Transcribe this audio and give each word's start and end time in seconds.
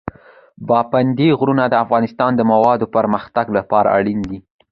پابندی 0.67 1.29
غرونه 1.39 1.63
د 1.67 1.75
افغانستان 1.83 2.31
د 2.35 2.41
دوامداره 2.41 2.91
پرمختګ 2.95 3.45
لپاره 3.57 3.89
اړین 3.97 4.19
دي. 4.29 4.39